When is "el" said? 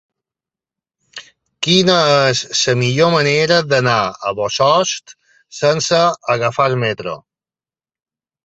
6.73-6.81